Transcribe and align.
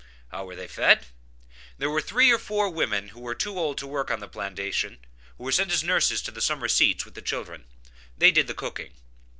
How 0.29 0.45
were 0.45 0.55
they 0.55 0.67
fed? 0.67 1.05
There 1.77 1.87
were 1.91 2.01
three 2.01 2.31
or 2.31 2.39
four 2.39 2.71
women 2.71 3.09
who 3.09 3.19
were 3.19 3.35
too 3.35 3.59
old 3.59 3.77
to 3.77 3.85
work 3.85 4.09
on 4.09 4.19
the 4.19 4.27
plantation 4.27 4.97
who 5.37 5.43
were 5.43 5.51
sent 5.51 5.71
as 5.71 5.83
nurses 5.83 6.23
to 6.23 6.31
the 6.31 6.41
summer 6.41 6.67
seats 6.67 7.05
with 7.05 7.13
the 7.13 7.21
children; 7.21 7.65
they 8.17 8.31
did 8.31 8.47
the 8.47 8.55
cooking. 8.55 8.93